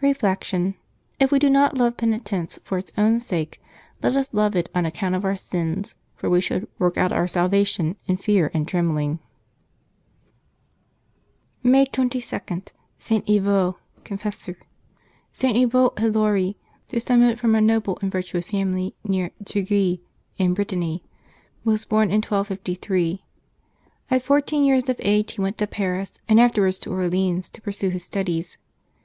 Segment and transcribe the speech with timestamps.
[0.00, 0.76] Reflection.—
[1.18, 3.60] If we do not love penitence for its own sake,
[4.04, 7.26] let us love it on account of our sins; for we should" work out our
[7.26, 9.18] salvation in fear and tremblinof."
[11.64, 12.20] May 22.
[12.20, 13.26] ~ST.
[13.26, 13.74] YVO,
[14.04, 14.58] Confessor.
[15.32, 15.64] [t.
[15.66, 16.54] Yvo Heloki,
[16.86, 19.98] descended from a noble and virtuous family near Treguier,
[20.38, 21.02] in Brittany,
[21.64, 23.24] was born in 1253.
[24.12, 27.88] At fourteen years of age he went to Paris, and afterwards to Orleans, to pursue
[27.88, 28.56] his studies.